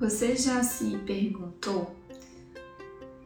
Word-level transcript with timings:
Você 0.00 0.36
já 0.36 0.62
se 0.62 0.96
perguntou 0.98 1.96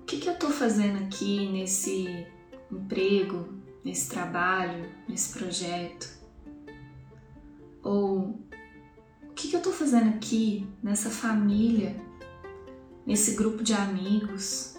o 0.00 0.04
que, 0.06 0.16
que 0.16 0.26
eu 0.26 0.32
estou 0.32 0.48
fazendo 0.48 1.04
aqui 1.04 1.46
nesse 1.52 2.26
emprego, 2.70 3.46
nesse 3.84 4.08
trabalho, 4.08 4.90
nesse 5.06 5.38
projeto? 5.38 6.08
Ou 7.82 8.40
o 9.22 9.32
que, 9.34 9.48
que 9.48 9.54
eu 9.54 9.58
estou 9.58 9.72
fazendo 9.72 10.14
aqui 10.14 10.66
nessa 10.82 11.10
família, 11.10 11.94
nesse 13.04 13.36
grupo 13.36 13.62
de 13.62 13.74
amigos? 13.74 14.74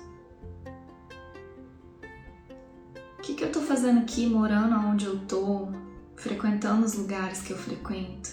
O 3.20 3.22
que, 3.22 3.36
que 3.36 3.44
eu 3.44 3.50
estou 3.50 3.62
fazendo 3.62 4.00
aqui 4.00 4.26
morando 4.26 4.76
onde 4.76 5.06
eu 5.06 5.18
estou, 5.18 5.72
frequentando 6.16 6.86
os 6.86 6.96
lugares 6.96 7.44
que 7.44 7.54
eu 7.54 7.58
frequento? 7.58 8.32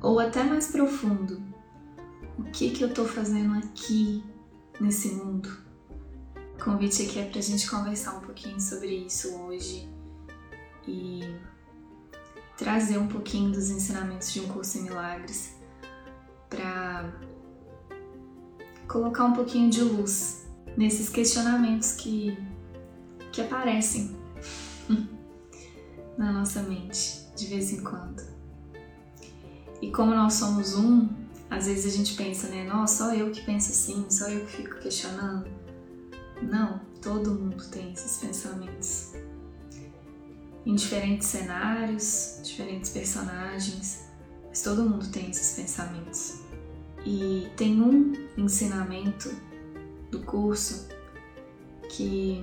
Ou 0.00 0.18
até 0.18 0.42
mais 0.42 0.68
profundo, 0.68 1.53
o 2.38 2.44
que, 2.44 2.70
que 2.70 2.82
eu 2.82 2.88
estou 2.88 3.06
fazendo 3.06 3.54
aqui 3.58 4.24
nesse 4.80 5.08
mundo. 5.12 5.48
O 6.58 6.64
convite 6.64 7.02
aqui 7.02 7.18
é 7.18 7.24
para 7.26 7.38
a 7.38 7.42
gente 7.42 7.68
conversar 7.68 8.16
um 8.16 8.20
pouquinho 8.20 8.60
sobre 8.60 9.06
isso 9.06 9.34
hoje 9.42 9.88
e 10.86 11.20
trazer 12.56 12.98
um 12.98 13.08
pouquinho 13.08 13.50
dos 13.50 13.70
ensinamentos 13.70 14.32
de 14.32 14.40
um 14.40 14.48
curso 14.48 14.78
em 14.78 14.82
milagres 14.82 15.54
para 16.48 17.12
colocar 18.86 19.24
um 19.24 19.32
pouquinho 19.32 19.70
de 19.70 19.82
luz 19.82 20.46
nesses 20.76 21.08
questionamentos 21.08 21.92
que, 21.92 22.36
que 23.32 23.40
aparecem 23.40 24.16
na 26.16 26.32
nossa 26.32 26.62
mente 26.62 27.24
de 27.36 27.46
vez 27.46 27.72
em 27.72 27.82
quando. 27.82 28.22
E 29.82 29.90
como 29.90 30.14
nós 30.14 30.34
somos 30.34 30.74
um, 30.76 31.08
às 31.50 31.66
vezes 31.66 31.92
a 31.92 31.96
gente 31.96 32.14
pensa, 32.14 32.48
né? 32.48 32.64
Nossa, 32.64 33.04
só 33.04 33.14
eu 33.14 33.30
que 33.30 33.44
penso 33.44 33.70
assim, 33.70 34.06
só 34.10 34.28
eu 34.28 34.44
que 34.46 34.56
fico 34.56 34.80
questionando. 34.80 35.46
Não, 36.42 36.80
todo 37.00 37.34
mundo 37.34 37.64
tem 37.70 37.92
esses 37.92 38.18
pensamentos. 38.18 39.12
Em 40.66 40.74
diferentes 40.74 41.28
cenários, 41.28 42.40
diferentes 42.42 42.90
personagens, 42.90 44.04
mas 44.48 44.62
todo 44.62 44.88
mundo 44.88 45.10
tem 45.10 45.30
esses 45.30 45.56
pensamentos. 45.56 46.40
E 47.04 47.48
tem 47.56 47.80
um 47.82 48.12
ensinamento 48.36 49.30
do 50.10 50.20
curso 50.20 50.88
que, 51.90 52.42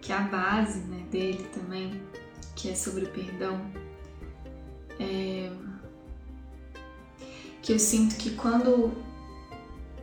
que 0.00 0.12
é 0.12 0.16
a 0.16 0.20
base 0.20 0.78
né, 0.80 1.04
dele 1.10 1.44
também, 1.52 2.00
que 2.54 2.70
é 2.70 2.74
sobre 2.74 3.04
o 3.04 3.08
perdão. 3.10 3.60
É, 5.00 5.50
que 7.66 7.72
eu 7.72 7.80
sinto 7.80 8.14
que 8.14 8.30
quando 8.30 8.92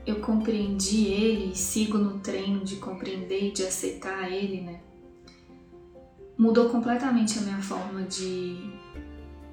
eu 0.06 0.20
compreendi 0.20 1.06
ele 1.06 1.54
e 1.54 1.56
sigo 1.56 1.98
no 1.98 2.20
treino 2.20 2.66
de 2.66 2.76
compreender 2.76 3.48
e 3.48 3.52
de 3.52 3.66
aceitar 3.66 4.30
ele, 4.30 4.60
né? 4.60 4.82
Mudou 6.38 6.70
completamente 6.70 7.40
a 7.40 7.42
minha 7.42 7.62
forma 7.62 8.02
de, 8.02 8.70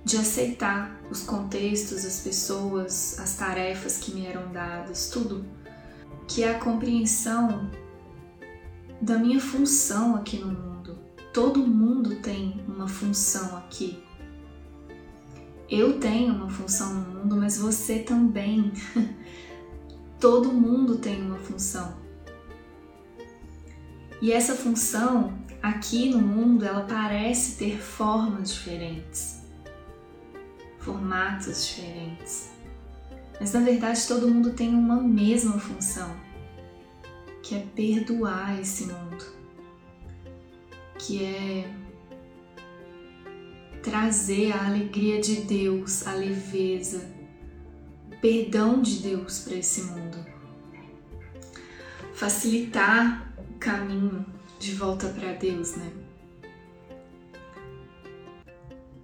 de 0.04 0.16
aceitar 0.16 1.00
os 1.08 1.22
contextos, 1.22 2.04
as 2.04 2.18
pessoas, 2.18 3.16
as 3.20 3.36
tarefas 3.36 3.98
que 3.98 4.12
me 4.12 4.26
eram 4.26 4.50
dadas, 4.50 5.08
tudo. 5.08 5.44
Que 6.26 6.42
é 6.42 6.50
a 6.50 6.58
compreensão 6.58 7.70
da 9.00 9.18
minha 9.18 9.40
função 9.40 10.16
aqui 10.16 10.36
no 10.36 10.48
mundo. 10.48 10.98
Todo 11.32 11.60
mundo 11.60 12.16
tem 12.16 12.60
uma 12.66 12.88
função 12.88 13.56
aqui 13.56 14.02
eu 15.70 16.00
tenho 16.00 16.34
uma 16.34 16.50
função 16.50 16.94
no 16.94 17.20
mundo, 17.20 17.36
mas 17.36 17.58
você 17.58 18.00
também. 18.00 18.72
Todo 20.18 20.52
mundo 20.52 20.98
tem 20.98 21.22
uma 21.22 21.38
função. 21.38 21.96
E 24.20 24.32
essa 24.32 24.54
função 24.54 25.32
aqui 25.62 26.10
no 26.10 26.18
mundo, 26.18 26.64
ela 26.64 26.82
parece 26.82 27.56
ter 27.56 27.78
formas 27.78 28.52
diferentes, 28.52 29.40
formatos 30.78 31.68
diferentes. 31.68 32.50
Mas 33.40 33.52
na 33.54 33.60
verdade 33.60 34.06
todo 34.06 34.28
mundo 34.28 34.52
tem 34.52 34.68
uma 34.68 34.96
mesma 34.96 35.58
função, 35.58 36.14
que 37.42 37.54
é 37.54 37.60
perdoar 37.74 38.60
esse 38.60 38.84
mundo, 38.84 39.24
que 40.98 41.24
é 41.24 41.79
trazer 43.82 44.52
a 44.52 44.66
alegria 44.66 45.20
de 45.20 45.42
Deus, 45.42 46.06
a 46.06 46.12
leveza, 46.12 47.10
o 48.10 48.16
perdão 48.20 48.82
de 48.82 48.98
Deus 48.98 49.40
para 49.40 49.56
esse 49.56 49.82
mundo. 49.82 50.18
Facilitar 52.14 53.32
o 53.38 53.58
caminho 53.58 54.26
de 54.58 54.74
volta 54.74 55.08
para 55.08 55.32
Deus, 55.32 55.76
né? 55.76 55.90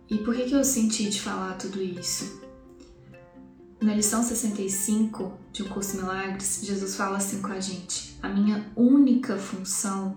E 0.09 0.19
por 0.19 0.35
que, 0.35 0.45
que 0.45 0.55
eu 0.55 0.63
senti 0.63 1.09
de 1.09 1.21
falar 1.21 1.55
tudo 1.55 1.83
isso? 1.83 2.43
Na 3.81 3.95
lição 3.95 4.23
65 4.23 5.33
de 5.53 5.63
O 5.63 5.69
Curso 5.69 5.97
Milagres, 5.97 6.61
Jesus 6.63 6.95
fala 6.95 7.17
assim 7.17 7.43
com 7.43 7.49
a 7.49 7.61
gente: 7.61 8.17
A 8.23 8.29
minha 8.29 8.71
única 8.77 9.37
função 9.37 10.17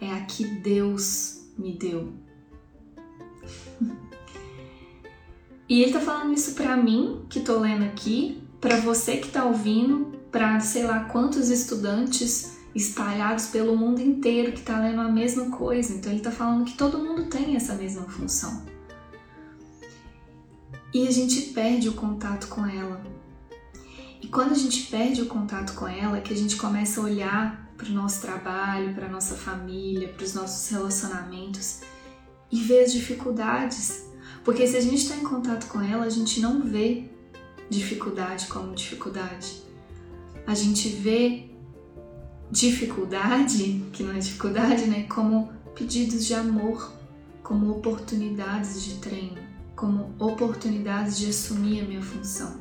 é 0.00 0.12
a 0.12 0.24
que 0.24 0.44
Deus 0.44 1.46
me 1.56 1.76
deu. 1.76 2.12
E 5.68 5.82
ele 5.82 5.92
tá 5.92 6.00
falando 6.00 6.34
isso 6.34 6.54
para 6.54 6.76
mim, 6.76 7.24
que 7.30 7.40
tô 7.40 7.60
lendo 7.60 7.84
aqui, 7.84 8.42
para 8.60 8.76
você 8.80 9.18
que 9.18 9.28
tá 9.28 9.44
ouvindo, 9.44 10.18
para 10.32 10.58
sei 10.58 10.84
lá 10.84 11.04
quantos 11.04 11.48
estudantes 11.48 12.58
espalhados 12.74 13.46
pelo 13.46 13.76
mundo 13.76 14.00
inteiro 14.00 14.52
que 14.52 14.62
tá 14.62 14.80
lendo 14.80 15.00
a 15.00 15.08
mesma 15.08 15.50
coisa. 15.50 15.94
Então 15.94 16.10
ele 16.10 16.20
tá 16.20 16.30
falando 16.30 16.64
que 16.64 16.76
todo 16.76 16.98
mundo 16.98 17.26
tem 17.26 17.54
essa 17.54 17.74
mesma 17.74 18.02
função. 18.02 18.64
E 20.92 21.06
a 21.06 21.10
gente 21.10 21.40
perde 21.52 21.88
o 21.88 21.92
contato 21.92 22.48
com 22.48 22.66
ela. 22.66 23.00
E 24.20 24.26
quando 24.26 24.50
a 24.52 24.58
gente 24.58 24.88
perde 24.90 25.22
o 25.22 25.26
contato 25.26 25.74
com 25.74 25.86
ela, 25.86 26.18
é 26.18 26.20
que 26.20 26.32
a 26.32 26.36
gente 26.36 26.56
começa 26.56 27.00
a 27.00 27.04
olhar 27.04 27.72
para 27.76 27.86
o 27.86 27.92
nosso 27.92 28.20
trabalho, 28.20 28.92
para 28.92 29.08
nossa 29.08 29.34
família, 29.34 30.08
para 30.08 30.24
os 30.24 30.34
nossos 30.34 30.68
relacionamentos 30.68 31.80
e 32.50 32.60
ver 32.60 32.84
as 32.84 32.92
dificuldades. 32.92 34.06
Porque 34.44 34.66
se 34.66 34.76
a 34.76 34.80
gente 34.80 34.96
está 34.96 35.16
em 35.16 35.22
contato 35.22 35.66
com 35.68 35.80
ela, 35.80 36.04
a 36.04 36.10
gente 36.10 36.40
não 36.40 36.62
vê 36.62 37.04
dificuldade 37.68 38.46
como 38.46 38.74
dificuldade. 38.74 39.62
A 40.46 40.54
gente 40.54 40.88
vê 40.88 41.50
dificuldade, 42.50 43.84
que 43.92 44.02
não 44.02 44.12
é 44.12 44.18
dificuldade, 44.18 44.86
né, 44.86 45.04
como 45.04 45.52
pedidos 45.74 46.26
de 46.26 46.34
amor, 46.34 46.92
como 47.42 47.70
oportunidades 47.70 48.82
de 48.82 48.94
treino, 48.96 49.38
como 49.76 50.12
oportunidades 50.18 51.18
de 51.18 51.30
assumir 51.30 51.80
a 51.80 51.84
minha 51.84 52.02
função. 52.02 52.58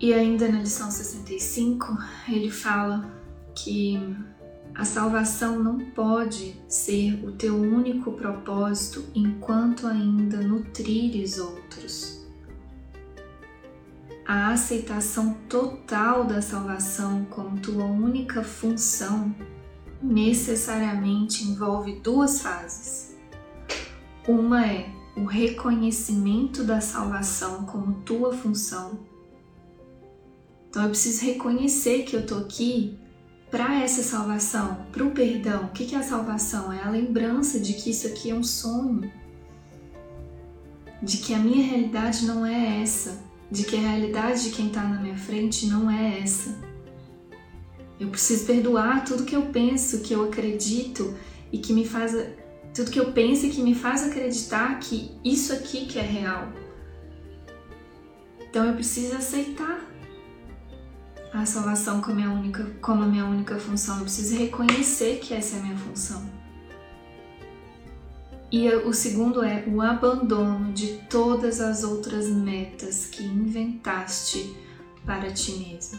E 0.00 0.14
ainda 0.14 0.48
na 0.48 0.60
lição 0.60 0.90
65, 0.90 1.98
ele 2.28 2.50
fala 2.50 3.10
que 3.54 3.98
a 4.78 4.84
salvação 4.84 5.58
não 5.58 5.80
pode 5.90 6.54
ser 6.68 7.24
o 7.26 7.32
teu 7.32 7.56
único 7.56 8.12
propósito 8.12 9.04
enquanto 9.12 9.88
ainda 9.88 10.36
nutrires 10.36 11.36
outros. 11.36 12.24
A 14.24 14.52
aceitação 14.52 15.36
total 15.48 16.24
da 16.24 16.40
salvação 16.40 17.24
como 17.24 17.58
tua 17.58 17.86
única 17.86 18.44
função 18.44 19.34
necessariamente 20.00 21.42
envolve 21.42 21.98
duas 21.98 22.40
fases. 22.40 23.16
Uma 24.28 24.64
é 24.64 24.94
o 25.16 25.24
reconhecimento 25.24 26.62
da 26.62 26.80
salvação 26.80 27.66
como 27.66 27.94
tua 28.02 28.32
função. 28.32 29.00
Então 30.70 30.84
eu 30.84 30.90
preciso 30.90 31.24
reconhecer 31.24 32.04
que 32.04 32.14
eu 32.14 32.24
tô 32.24 32.36
aqui 32.36 32.96
para 33.50 33.82
essa 33.82 34.02
salvação, 34.02 34.86
para 34.92 35.04
o 35.04 35.10
perdão, 35.10 35.64
o 35.64 35.68
que 35.68 35.94
é 35.94 35.98
a 35.98 36.02
salvação? 36.02 36.72
É 36.72 36.82
a 36.82 36.90
lembrança 36.90 37.58
de 37.58 37.72
que 37.74 37.90
isso 37.90 38.06
aqui 38.06 38.30
é 38.30 38.34
um 38.34 38.42
sonho, 38.42 39.10
de 41.02 41.16
que 41.18 41.32
a 41.32 41.38
minha 41.38 41.66
realidade 41.66 42.26
não 42.26 42.44
é 42.44 42.82
essa, 42.82 43.22
de 43.50 43.64
que 43.64 43.76
a 43.76 43.80
realidade 43.80 44.44
de 44.44 44.50
quem 44.50 44.66
está 44.66 44.82
na 44.82 45.00
minha 45.00 45.16
frente 45.16 45.66
não 45.66 45.90
é 45.90 46.20
essa. 46.20 46.54
Eu 47.98 48.08
preciso 48.08 48.46
perdoar 48.46 49.04
tudo 49.04 49.24
que 49.24 49.34
eu 49.34 49.46
penso, 49.46 50.00
que 50.00 50.14
eu 50.14 50.24
acredito 50.24 51.16
e 51.50 51.58
que 51.58 51.72
me 51.72 51.86
faz 51.86 52.14
tudo 52.74 52.90
que 52.90 53.00
eu 53.00 53.12
penso 53.12 53.46
e 53.46 53.50
que 53.50 53.62
me 53.62 53.74
faz 53.74 54.06
acreditar 54.06 54.78
que 54.78 55.10
isso 55.24 55.52
aqui 55.52 55.86
que 55.86 55.98
é 55.98 56.02
real. 56.02 56.52
Então 58.40 58.64
eu 58.66 58.74
preciso 58.74 59.16
aceitar 59.16 59.87
a 61.32 61.44
salvação 61.44 62.00
como 62.00 62.12
a 62.12 62.16
minha 62.16 62.30
única, 62.30 62.64
como 62.80 63.02
a 63.02 63.06
minha 63.06 63.24
única 63.24 63.58
função. 63.58 63.98
Eu 63.98 64.02
preciso 64.02 64.36
reconhecer 64.36 65.20
que 65.20 65.34
essa 65.34 65.56
é 65.56 65.60
a 65.60 65.62
minha 65.62 65.76
função. 65.76 66.38
E 68.50 68.66
o 68.68 68.94
segundo 68.94 69.44
é 69.44 69.64
o 69.66 69.82
abandono 69.82 70.72
de 70.72 70.98
todas 71.10 71.60
as 71.60 71.84
outras 71.84 72.28
metas 72.28 73.04
que 73.04 73.22
inventaste 73.22 74.56
para 75.04 75.30
ti 75.30 75.52
mesmo. 75.52 75.98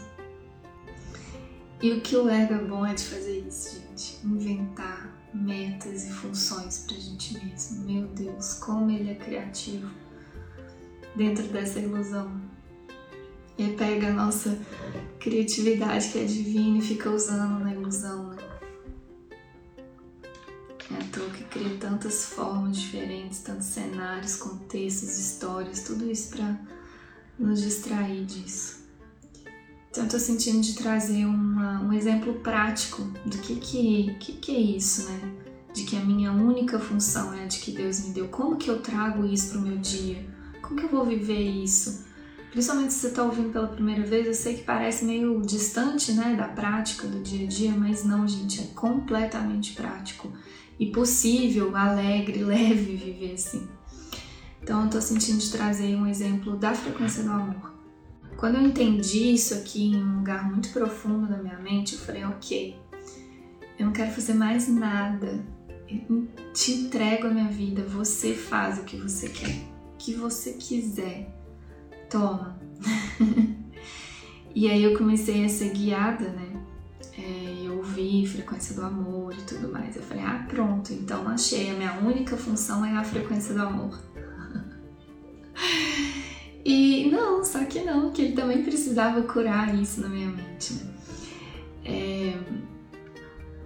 E 1.80 1.92
o 1.92 2.00
que 2.00 2.16
o 2.16 2.28
ego 2.28 2.54
é 2.54 2.58
bom 2.58 2.84
é 2.84 2.92
de 2.92 3.04
fazer 3.04 3.38
isso, 3.46 3.80
gente. 3.80 4.26
Inventar 4.26 5.16
metas 5.32 6.06
e 6.06 6.10
funções 6.10 6.84
pra 6.86 6.96
gente 6.96 7.34
mesmo. 7.34 7.84
Meu 7.84 8.06
Deus, 8.08 8.54
como 8.54 8.90
ele 8.90 9.10
é 9.10 9.14
criativo 9.14 9.88
dentro 11.14 11.44
dessa 11.44 11.78
ilusão. 11.78 12.49
Ele 13.60 13.76
pega 13.76 14.08
a 14.08 14.12
nossa 14.12 14.58
criatividade 15.18 16.08
que 16.08 16.18
é 16.18 16.24
divina 16.24 16.78
e 16.78 16.80
fica 16.80 17.10
usando 17.10 17.62
na 17.62 17.74
ilusão, 17.74 18.30
né? 18.30 18.36
É 20.92 20.94
à 20.94 21.06
toa 21.12 21.28
que 21.30 21.44
cria 21.44 21.76
tantas 21.78 22.24
formas 22.24 22.76
diferentes, 22.76 23.40
tantos 23.40 23.66
cenários, 23.66 24.36
contextos, 24.36 25.16
histórias, 25.18 25.84
tudo 25.84 26.10
isso 26.10 26.30
para 26.30 26.58
nos 27.38 27.62
distrair 27.62 28.24
disso. 28.24 28.80
Então, 29.90 30.04
eu 30.04 30.10
tô 30.10 30.18
sentindo 30.18 30.60
de 30.62 30.74
trazer 30.74 31.26
uma, 31.26 31.80
um 31.80 31.92
exemplo 31.92 32.34
prático 32.40 33.02
do 33.24 33.38
que 33.38 33.56
que, 33.56 34.16
que 34.18 34.32
que 34.32 34.56
é 34.56 34.60
isso, 34.60 35.08
né? 35.08 35.32
De 35.72 35.84
que 35.84 35.96
a 35.96 36.00
minha 36.00 36.32
única 36.32 36.78
função 36.80 37.34
é 37.34 37.44
a 37.44 37.46
de 37.46 37.58
que 37.58 37.70
Deus 37.70 38.00
me 38.00 38.14
deu. 38.14 38.26
Como 38.28 38.56
que 38.56 38.68
eu 38.68 38.80
trago 38.80 39.24
isso 39.26 39.50
pro 39.50 39.60
meu 39.60 39.78
dia? 39.78 40.26
Como 40.62 40.76
que 40.76 40.86
eu 40.86 40.90
vou 40.90 41.04
viver 41.04 41.40
isso? 41.40 42.09
Principalmente 42.50 42.92
se 42.92 43.00
você 43.00 43.06
está 43.08 43.22
ouvindo 43.22 43.52
pela 43.52 43.68
primeira 43.68 44.02
vez, 44.02 44.26
eu 44.26 44.34
sei 44.34 44.54
que 44.54 44.62
parece 44.64 45.04
meio 45.04 45.40
distante, 45.40 46.12
né, 46.12 46.34
da 46.34 46.48
prática 46.48 47.06
do 47.06 47.20
dia 47.20 47.46
a 47.46 47.48
dia, 47.48 47.70
mas 47.70 48.04
não, 48.04 48.26
gente, 48.26 48.60
é 48.60 48.64
completamente 48.74 49.72
prático 49.74 50.32
e 50.78 50.86
possível, 50.86 51.76
alegre, 51.76 52.42
leve 52.42 52.96
viver 52.96 53.34
assim. 53.34 53.68
Então, 54.60 54.84
eu 54.84 54.90
tô 54.90 55.00
sentindo 55.00 55.38
de 55.38 55.50
trazer 55.50 55.94
um 55.94 56.06
exemplo 56.06 56.56
da 56.56 56.74
frequência 56.74 57.22
do 57.22 57.30
amor. 57.30 57.72
Quando 58.36 58.56
eu 58.56 58.62
entendi 58.62 59.32
isso 59.32 59.54
aqui 59.54 59.92
em 59.92 60.02
um 60.02 60.16
lugar 60.18 60.50
muito 60.50 60.70
profundo 60.70 61.28
da 61.28 61.36
minha 61.36 61.58
mente, 61.58 61.94
eu 61.94 62.00
falei, 62.00 62.24
ok, 62.24 62.76
eu 63.78 63.86
não 63.86 63.92
quero 63.92 64.10
fazer 64.10 64.34
mais 64.34 64.66
nada. 64.66 65.44
Eu 65.88 66.26
te 66.52 66.72
entrego 66.72 67.28
a 67.28 67.30
minha 67.30 67.48
vida, 67.48 67.82
você 67.82 68.34
faz 68.34 68.78
o 68.78 68.84
que 68.84 68.96
você 68.96 69.28
quer, 69.28 69.56
o 69.94 69.96
que 69.98 70.14
você 70.14 70.54
quiser 70.54 71.39
toma. 72.10 72.58
e 74.54 74.68
aí 74.68 74.82
eu 74.82 74.98
comecei 74.98 75.44
a 75.44 75.48
ser 75.48 75.70
guiada, 75.70 76.28
né? 76.28 76.50
É, 77.16 77.66
eu 77.66 77.78
ouvi 77.78 78.26
frequência 78.26 78.74
do 78.74 78.82
amor 78.82 79.32
e 79.32 79.42
tudo 79.42 79.72
mais. 79.72 79.96
Eu 79.96 80.02
falei, 80.02 80.24
ah, 80.24 80.44
pronto, 80.48 80.92
então 80.92 81.26
achei. 81.28 81.70
A 81.70 81.74
minha 81.74 81.94
única 82.00 82.36
função 82.36 82.84
é 82.84 82.96
a 82.96 83.04
frequência 83.04 83.54
do 83.54 83.62
amor. 83.62 83.98
e 86.64 87.08
não, 87.10 87.44
só 87.44 87.64
que 87.64 87.82
não, 87.82 88.10
que 88.10 88.22
ele 88.22 88.32
também 88.34 88.62
precisava 88.62 89.22
curar 89.22 89.74
isso 89.74 90.00
na 90.00 90.08
minha 90.08 90.28
mente, 90.28 90.74
né? 90.74 90.90
É, 91.84 92.38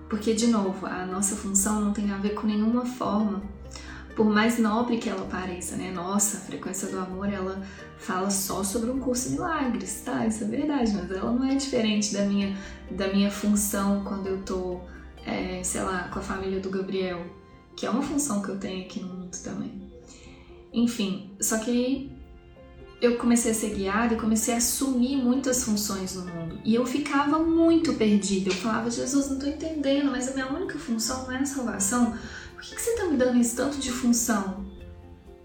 porque, 0.08 0.34
de 0.34 0.46
novo, 0.46 0.86
a 0.86 1.04
nossa 1.06 1.34
função 1.34 1.80
não 1.80 1.92
tem 1.92 2.10
a 2.12 2.16
ver 2.18 2.34
com 2.34 2.46
nenhuma 2.46 2.84
forma 2.84 3.42
por 4.14 4.26
mais 4.26 4.58
nobre 4.58 4.98
que 4.98 5.08
ela 5.08 5.26
pareça, 5.26 5.76
né? 5.76 5.90
Nossa, 5.90 6.38
a 6.38 6.40
frequência 6.40 6.88
do 6.88 6.98
amor, 6.98 7.32
ela 7.32 7.62
fala 7.98 8.30
só 8.30 8.62
sobre 8.62 8.90
um 8.90 9.00
curso 9.00 9.28
de 9.28 9.34
milagres, 9.34 10.02
tá? 10.04 10.26
Isso 10.26 10.44
é 10.44 10.46
verdade, 10.46 10.92
mas 10.92 11.10
ela 11.10 11.32
não 11.32 11.44
é 11.44 11.54
diferente 11.54 12.12
da 12.12 12.24
minha, 12.24 12.56
da 12.90 13.08
minha 13.08 13.30
função 13.30 14.04
quando 14.04 14.28
eu 14.28 14.42
tô, 14.42 14.80
é, 15.26 15.62
sei 15.64 15.82
lá, 15.82 16.08
com 16.12 16.18
a 16.20 16.22
família 16.22 16.60
do 16.60 16.70
Gabriel, 16.70 17.24
que 17.74 17.86
é 17.86 17.90
uma 17.90 18.02
função 18.02 18.40
que 18.40 18.50
eu 18.50 18.58
tenho 18.58 18.84
aqui 18.84 19.00
no 19.00 19.08
mundo 19.08 19.36
também. 19.42 19.82
Enfim, 20.72 21.30
só 21.40 21.58
que 21.58 22.12
eu 23.00 23.16
comecei 23.16 23.50
a 23.50 23.54
ser 23.54 23.74
guiada 23.74 24.14
e 24.14 24.16
comecei 24.16 24.54
a 24.54 24.56
assumir 24.56 25.16
muitas 25.16 25.62
funções 25.64 26.14
no 26.14 26.24
mundo. 26.24 26.58
E 26.64 26.74
eu 26.74 26.86
ficava 26.86 27.38
muito 27.38 27.92
perdida. 27.94 28.50
Eu 28.50 28.54
falava, 28.54 28.90
Jesus, 28.90 29.28
não 29.28 29.38
tô 29.38 29.46
entendendo, 29.46 30.10
mas 30.10 30.28
a 30.28 30.32
minha 30.32 30.48
única 30.48 30.78
função 30.78 31.24
não 31.24 31.32
é 31.32 31.38
a 31.38 31.44
salvação 31.44 32.16
que, 32.60 32.74
que 32.74 32.80
você 32.80 32.90
está 32.90 33.06
me 33.06 33.16
dando 33.16 33.38
isso 33.38 33.56
tanto 33.56 33.78
de 33.78 33.90
função? 33.90 34.64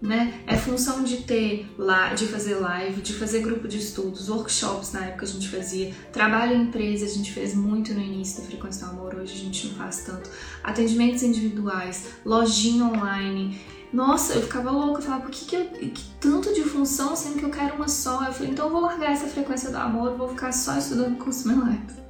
Né? 0.00 0.40
É 0.46 0.56
função 0.56 1.04
de 1.04 1.18
ter 1.18 1.70
lá, 1.76 2.14
de 2.14 2.26
fazer 2.26 2.54
live, 2.54 3.02
de 3.02 3.12
fazer 3.12 3.40
grupo 3.42 3.68
de 3.68 3.76
estudos, 3.76 4.30
workshops 4.30 4.92
na 4.92 5.04
época 5.04 5.26
a 5.26 5.28
gente 5.28 5.46
fazia, 5.46 5.92
trabalho 6.10 6.56
em 6.56 6.62
empresa 6.62 7.04
a 7.04 7.08
gente 7.08 7.30
fez 7.30 7.54
muito 7.54 7.92
no 7.92 8.00
início 8.00 8.40
da 8.40 8.48
frequência 8.48 8.86
do 8.86 8.92
amor, 8.92 9.14
hoje 9.14 9.34
a 9.34 9.36
gente 9.36 9.66
não 9.66 9.74
faz 9.74 9.98
tanto, 10.04 10.30
atendimentos 10.64 11.22
individuais, 11.22 12.06
lojinha 12.24 12.86
online. 12.86 13.60
Nossa, 13.92 14.32
eu 14.34 14.42
ficava 14.42 14.70
louca, 14.70 15.00
eu 15.00 15.04
falava, 15.04 15.22
por 15.24 15.30
que, 15.32 15.44
que, 15.44 15.56
eu, 15.56 15.66
que 15.66 16.02
tanto 16.18 16.54
de 16.54 16.62
função 16.62 17.14
sendo 17.14 17.38
que 17.38 17.44
eu 17.44 17.50
quero 17.50 17.74
uma 17.74 17.88
só? 17.88 18.24
Eu 18.24 18.32
falei, 18.32 18.52
então 18.52 18.66
eu 18.66 18.72
vou 18.72 18.80
largar 18.80 19.12
essa 19.12 19.26
frequência 19.26 19.68
do 19.68 19.76
amor, 19.76 20.16
vou 20.16 20.28
ficar 20.28 20.52
só 20.52 20.78
estudando 20.78 21.18
curso 21.18 21.46
live. 21.48 22.00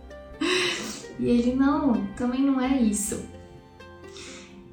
E 1.19 1.29
ele, 1.29 1.55
não, 1.55 2.07
também 2.17 2.41
não 2.41 2.59
é 2.59 2.81
isso. 2.81 3.23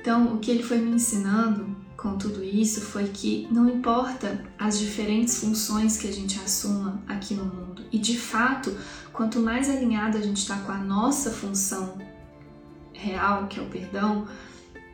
Então, 0.07 0.35
o 0.35 0.37
que 0.39 0.49
ele 0.49 0.63
foi 0.63 0.77
me 0.77 0.91
ensinando 0.91 1.75
com 1.97 2.17
tudo 2.17 2.41
isso 2.41 2.79
foi 2.79 3.09
que 3.09 3.45
não 3.51 3.67
importa 3.67 4.41
as 4.57 4.79
diferentes 4.79 5.41
funções 5.41 5.97
que 5.97 6.07
a 6.07 6.13
gente 6.13 6.39
assuma 6.39 7.03
aqui 7.05 7.33
no 7.33 7.43
mundo, 7.43 7.83
e 7.91 7.99
de 7.99 8.17
fato, 8.17 8.73
quanto 9.11 9.41
mais 9.41 9.69
alinhado 9.69 10.17
a 10.17 10.21
gente 10.21 10.37
está 10.37 10.59
com 10.59 10.71
a 10.71 10.77
nossa 10.77 11.29
função 11.29 11.97
real, 12.93 13.47
que 13.47 13.59
é 13.59 13.61
o 13.61 13.65
perdão, 13.65 14.25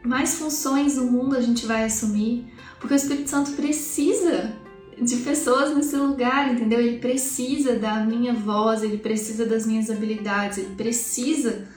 mais 0.03 0.33
funções 0.33 0.95
no 0.95 1.05
mundo 1.05 1.37
a 1.37 1.41
gente 1.41 1.67
vai 1.67 1.83
assumir, 1.83 2.51
porque 2.79 2.95
o 2.95 2.97
Espírito 2.97 3.29
Santo 3.29 3.51
precisa 3.51 4.51
de 4.99 5.17
pessoas 5.17 5.75
nesse 5.75 5.95
lugar, 5.95 6.51
entendeu? 6.51 6.79
Ele 6.79 6.97
precisa 6.97 7.75
da 7.75 8.03
minha 8.03 8.33
voz, 8.33 8.81
ele 8.81 8.97
precisa 8.97 9.45
das 9.45 9.67
minhas 9.67 9.91
habilidades, 9.91 10.57
ele 10.57 10.73
precisa, 10.75 11.67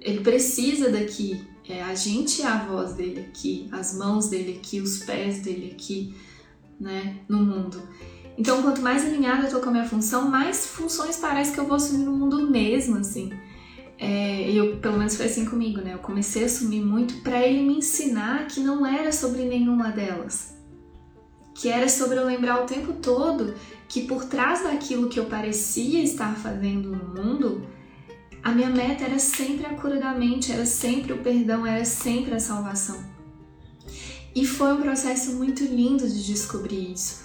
ele 0.00 0.18
precisa 0.18 0.90
daqui, 0.90 1.51
é, 1.68 1.82
a 1.82 1.94
gente 1.94 2.42
é 2.42 2.46
a 2.46 2.64
voz 2.64 2.94
dele 2.94 3.20
aqui, 3.20 3.68
as 3.70 3.94
mãos 3.94 4.28
dele 4.28 4.58
aqui, 4.58 4.80
os 4.80 4.98
pés 4.98 5.40
dele 5.40 5.72
aqui, 5.72 6.14
né, 6.78 7.18
no 7.28 7.38
mundo. 7.38 7.80
Então, 8.36 8.62
quanto 8.62 8.80
mais 8.80 9.04
alinhada 9.04 9.46
eu 9.46 9.50
tô 9.50 9.60
com 9.60 9.68
a 9.68 9.72
minha 9.72 9.84
função, 9.84 10.28
mais 10.28 10.66
funções 10.66 11.18
parece 11.18 11.52
que 11.52 11.60
eu 11.60 11.66
vou 11.66 11.76
assumir 11.76 12.04
no 12.04 12.12
mundo 12.12 12.50
mesmo, 12.50 12.98
assim. 12.98 13.32
É, 13.98 14.50
eu, 14.50 14.78
pelo 14.78 14.98
menos 14.98 15.14
foi 15.14 15.26
assim 15.26 15.44
comigo, 15.44 15.80
né? 15.80 15.94
Eu 15.94 15.98
comecei 15.98 16.42
a 16.42 16.46
assumir 16.46 16.80
muito 16.80 17.22
para 17.22 17.46
ele 17.46 17.62
me 17.62 17.76
ensinar 17.76 18.48
que 18.48 18.58
não 18.58 18.84
era 18.84 19.12
sobre 19.12 19.44
nenhuma 19.44 19.90
delas. 19.90 20.56
Que 21.54 21.68
era 21.68 21.88
sobre 21.88 22.18
eu 22.18 22.26
lembrar 22.26 22.62
o 22.62 22.66
tempo 22.66 22.94
todo 22.94 23.54
que 23.88 24.02
por 24.02 24.24
trás 24.24 24.62
daquilo 24.64 25.08
que 25.08 25.20
eu 25.20 25.26
parecia 25.26 26.02
estar 26.02 26.34
fazendo 26.34 26.90
no 26.90 27.22
mundo, 27.22 27.64
a 28.42 28.50
minha 28.50 28.70
meta 28.70 29.04
era 29.04 29.18
sempre 29.20 29.66
a 29.66 29.74
cura 29.74 30.00
da 30.00 30.12
mente, 30.12 30.50
era 30.50 30.66
sempre 30.66 31.12
o 31.12 31.18
perdão, 31.18 31.64
era 31.64 31.84
sempre 31.84 32.34
a 32.34 32.40
salvação. 32.40 33.00
E 34.34 34.44
foi 34.44 34.72
um 34.72 34.82
processo 34.82 35.34
muito 35.34 35.62
lindo 35.62 36.08
de 36.08 36.26
descobrir 36.26 36.92
isso. 36.92 37.22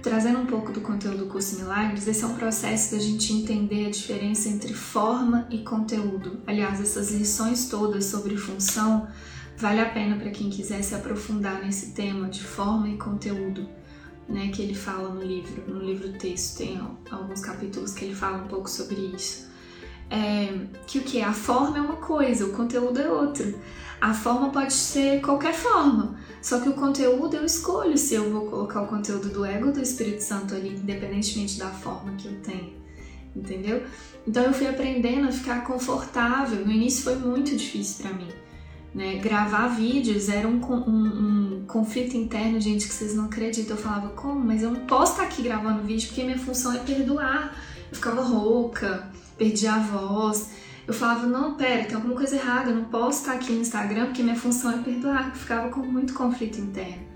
Trazendo 0.00 0.38
um 0.38 0.46
pouco 0.46 0.72
do 0.72 0.80
conteúdo 0.80 1.18
do 1.18 1.26
curso 1.26 1.56
Milagres, 1.56 2.06
esse 2.06 2.22
é 2.22 2.26
um 2.26 2.34
processo 2.34 2.94
da 2.94 3.00
gente 3.00 3.32
entender 3.32 3.86
a 3.86 3.90
diferença 3.90 4.48
entre 4.48 4.72
forma 4.72 5.48
e 5.50 5.58
conteúdo. 5.58 6.40
Aliás, 6.46 6.80
essas 6.80 7.12
lições 7.12 7.68
todas 7.68 8.04
sobre 8.04 8.36
função 8.36 9.08
vale 9.56 9.80
a 9.80 9.88
pena 9.88 10.16
para 10.16 10.30
quem 10.30 10.50
quiser 10.50 10.82
se 10.82 10.94
aprofundar 10.94 11.60
nesse 11.64 11.92
tema 11.92 12.28
de 12.28 12.42
forma 12.42 12.88
e 12.88 12.96
conteúdo, 12.96 13.68
né, 14.28 14.48
que 14.48 14.62
ele 14.62 14.74
fala 14.74 15.08
no 15.08 15.22
livro, 15.22 15.72
no 15.72 15.80
livro 15.80 16.12
texto 16.12 16.58
tem 16.58 16.80
alguns 17.10 17.40
capítulos 17.40 17.92
que 17.92 18.04
ele 18.04 18.14
fala 18.14 18.44
um 18.44 18.48
pouco 18.48 18.68
sobre 18.68 18.96
isso 19.14 19.51
é, 20.12 20.52
que 20.86 20.98
o 20.98 21.02
que? 21.02 21.22
A 21.22 21.32
forma 21.32 21.78
é 21.78 21.80
uma 21.80 21.96
coisa, 21.96 22.44
o 22.44 22.52
conteúdo 22.52 23.00
é 23.00 23.10
outro. 23.10 23.54
A 23.98 24.12
forma 24.12 24.50
pode 24.50 24.74
ser 24.74 25.22
qualquer 25.22 25.54
forma, 25.54 26.16
só 26.42 26.60
que 26.60 26.68
o 26.68 26.74
conteúdo 26.74 27.36
eu 27.36 27.44
escolho 27.44 27.96
se 27.96 28.14
eu 28.14 28.30
vou 28.30 28.46
colocar 28.46 28.82
o 28.82 28.86
conteúdo 28.88 29.28
do 29.28 29.44
ego 29.44 29.68
ou 29.68 29.72
do 29.72 29.80
Espírito 29.80 30.22
Santo 30.22 30.54
ali, 30.54 30.70
independentemente 30.70 31.58
da 31.58 31.68
forma 31.68 32.12
que 32.16 32.26
eu 32.26 32.34
tenho, 32.42 32.74
entendeu? 33.34 33.84
Então 34.26 34.42
eu 34.42 34.52
fui 34.52 34.66
aprendendo 34.66 35.28
a 35.28 35.32
ficar 35.32 35.64
confortável. 35.64 36.64
No 36.64 36.72
início 36.72 37.04
foi 37.04 37.16
muito 37.16 37.56
difícil 37.56 38.04
para 38.04 38.12
mim. 38.12 38.28
Né? 38.94 39.14
Gravar 39.16 39.68
vídeos 39.68 40.28
era 40.28 40.46
um, 40.46 40.60
um, 40.60 41.60
um, 41.60 41.64
conflito 41.66 42.16
interno, 42.16 42.60
gente, 42.60 42.86
que 42.86 42.92
vocês 42.92 43.14
não 43.14 43.26
acreditam. 43.26 43.76
Eu 43.76 43.82
falava, 43.82 44.08
como? 44.10 44.44
Mas 44.44 44.62
eu 44.62 44.70
não 44.70 44.80
posso 44.80 45.12
estar 45.12 45.24
aqui 45.24 45.42
gravando 45.42 45.82
vídeo 45.82 46.08
porque 46.08 46.24
minha 46.24 46.38
função 46.38 46.74
é 46.74 46.78
perdoar. 46.78 47.56
Eu 47.90 47.94
ficava 47.94 48.22
rouca, 48.22 49.10
perdi 49.36 49.66
a 49.66 49.78
voz. 49.78 50.50
Eu 50.86 50.92
falava, 50.92 51.26
não, 51.26 51.54
pera, 51.54 51.84
tem 51.84 51.94
alguma 51.94 52.14
coisa 52.14 52.34
errada, 52.36 52.70
eu 52.70 52.76
não 52.76 52.84
posso 52.84 53.20
estar 53.20 53.34
aqui 53.34 53.52
no 53.52 53.60
Instagram 53.60 54.06
porque 54.06 54.22
minha 54.22 54.36
função 54.36 54.72
é 54.72 54.78
perdoar. 54.78 55.28
Eu 55.28 55.34
ficava 55.34 55.68
com 55.70 55.80
muito 55.80 56.12
conflito 56.14 56.60
interno. 56.60 57.12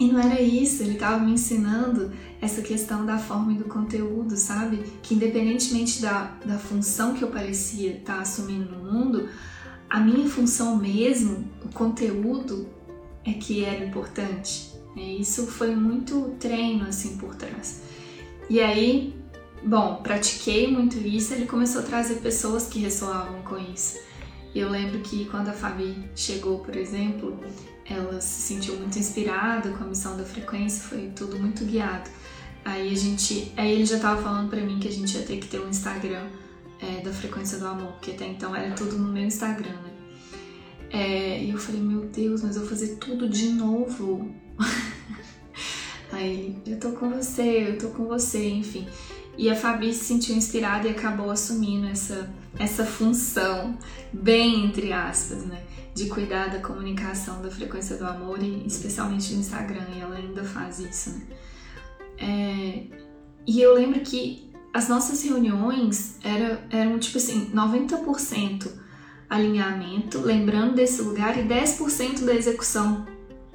E 0.00 0.12
não 0.12 0.20
era 0.20 0.40
isso, 0.40 0.82
ele 0.82 0.92
estava 0.92 1.18
me 1.18 1.32
ensinando 1.32 2.12
essa 2.40 2.62
questão 2.62 3.04
da 3.04 3.18
forma 3.18 3.52
e 3.52 3.56
do 3.56 3.64
conteúdo, 3.64 4.36
sabe? 4.36 4.84
Que 5.02 5.14
independentemente 5.14 6.00
da, 6.00 6.36
da 6.44 6.56
função 6.56 7.14
que 7.14 7.22
eu 7.22 7.28
parecia 7.28 7.96
estar 7.96 8.20
assumindo 8.20 8.70
no 8.70 8.92
mundo, 8.92 9.28
a 9.90 9.98
minha 9.98 10.28
função 10.28 10.76
mesmo, 10.76 11.44
o 11.64 11.68
conteúdo, 11.68 12.68
é 13.24 13.32
que 13.32 13.64
era 13.64 13.84
importante. 13.84 14.72
Isso 14.96 15.46
foi 15.46 15.74
muito 15.74 16.36
treino 16.38 16.86
assim 16.86 17.16
por 17.16 17.34
trás. 17.34 17.82
E 18.48 18.60
aí 18.60 19.17
bom, 19.62 19.96
pratiquei 20.02 20.70
muito 20.70 20.98
isso, 20.98 21.34
ele 21.34 21.46
começou 21.46 21.82
a 21.82 21.84
trazer 21.84 22.16
pessoas 22.16 22.66
que 22.66 22.78
ressoavam 22.78 23.42
com 23.42 23.58
isso. 23.58 23.98
Eu 24.54 24.70
lembro 24.70 25.00
que 25.00 25.26
quando 25.26 25.48
a 25.48 25.52
Fabi 25.52 25.96
chegou, 26.16 26.60
por 26.60 26.74
exemplo, 26.74 27.38
ela 27.84 28.20
se 28.20 28.42
sentiu 28.42 28.76
muito 28.76 28.98
inspirada 28.98 29.70
com 29.70 29.84
a 29.84 29.86
missão 29.86 30.16
da 30.16 30.24
frequência, 30.24 30.82
foi 30.82 31.12
tudo 31.14 31.38
muito 31.38 31.64
guiado. 31.64 32.10
Aí 32.64 32.92
a 32.92 32.96
gente, 32.96 33.52
aí 33.56 33.72
ele 33.72 33.86
já 33.86 33.98
tava 33.98 34.20
falando 34.22 34.50
para 34.50 34.60
mim 34.60 34.78
que 34.78 34.88
a 34.88 34.92
gente 34.92 35.16
ia 35.16 35.22
ter 35.22 35.38
que 35.38 35.48
ter 35.48 35.60
um 35.60 35.68
Instagram 35.68 36.28
é, 36.80 37.00
da 37.00 37.12
frequência 37.12 37.58
do 37.58 37.66
amor, 37.66 37.92
porque 37.92 38.12
até 38.12 38.26
então 38.26 38.54
era 38.54 38.74
tudo 38.74 38.98
no 38.98 39.12
meu 39.12 39.24
Instagram, 39.24 39.72
né? 39.72 39.92
É, 40.90 41.42
e 41.42 41.50
eu 41.50 41.58
falei, 41.58 41.80
meu 41.80 42.02
Deus, 42.06 42.42
mas 42.42 42.56
eu 42.56 42.62
vou 42.62 42.70
fazer 42.70 42.96
tudo 42.96 43.28
de 43.28 43.50
novo. 43.50 44.34
aí 46.12 46.56
eu 46.66 46.78
tô 46.78 46.92
com 46.92 47.10
você, 47.10 47.68
eu 47.68 47.78
tô 47.78 47.88
com 47.88 48.06
você, 48.06 48.48
enfim. 48.48 48.86
E 49.38 49.48
a 49.48 49.54
Fabi 49.54 49.94
se 49.94 50.04
sentiu 50.04 50.34
inspirada 50.34 50.88
e 50.88 50.90
acabou 50.90 51.30
assumindo 51.30 51.86
essa, 51.86 52.28
essa 52.58 52.84
função, 52.84 53.78
bem 54.12 54.64
entre 54.64 54.92
aspas, 54.92 55.44
né? 55.44 55.62
De 55.94 56.06
cuidar 56.06 56.48
da 56.48 56.58
comunicação 56.58 57.40
da 57.40 57.48
frequência 57.48 57.96
do 57.96 58.04
amor, 58.04 58.42
e 58.42 58.66
especialmente 58.66 59.32
no 59.32 59.38
Instagram, 59.38 59.86
e 59.94 60.00
ela 60.00 60.16
ainda 60.16 60.42
faz 60.42 60.80
isso, 60.80 61.10
né? 61.10 61.22
É, 62.18 62.82
e 63.46 63.60
eu 63.60 63.74
lembro 63.74 64.00
que 64.00 64.50
as 64.74 64.88
nossas 64.88 65.22
reuniões 65.22 66.16
era, 66.24 66.66
eram 66.68 66.98
tipo 66.98 67.18
assim, 67.18 67.50
90% 67.54 68.68
alinhamento, 69.30 70.20
lembrando 70.20 70.74
desse 70.74 71.00
lugar, 71.00 71.38
e 71.38 71.42
10% 71.42 72.24
da 72.24 72.34
execução, 72.34 73.06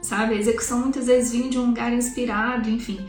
sabe? 0.02 0.36
A 0.36 0.38
execução 0.38 0.80
muitas 0.80 1.08
vezes 1.08 1.34
vinha 1.34 1.50
de 1.50 1.60
um 1.60 1.68
lugar 1.68 1.92
inspirado, 1.92 2.70
enfim. 2.70 3.06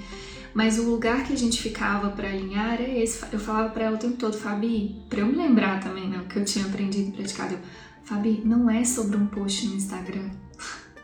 Mas 0.55 0.79
o 0.79 0.85
lugar 0.85 1.25
que 1.25 1.33
a 1.33 1.37
gente 1.37 1.61
ficava 1.61 2.11
para 2.11 2.29
alinhar 2.29 2.81
é 2.81 3.03
esse. 3.03 3.25
Eu 3.33 3.41
falava 3.41 3.71
para 3.71 3.85
ela 3.85 3.97
o 3.97 3.99
tempo 3.99 4.17
todo, 4.17 4.37
Fabi, 4.37 5.03
para 5.11 5.21
eu 5.21 5.27
me 5.27 5.35
lembrar 5.35 5.81
também, 5.81 6.09
né, 6.09 6.19
o 6.19 6.29
que 6.29 6.39
eu 6.39 6.45
tinha 6.45 6.65
aprendido 6.65 7.09
e 7.09 7.13
praticado. 7.13 7.55
Eu, 7.55 7.61
Fabi, 8.05 8.41
não 8.45 8.71
é 8.71 8.85
sobre 8.85 9.17
um 9.17 9.27
post 9.27 9.67
no 9.67 9.75
Instagram. 9.75 10.31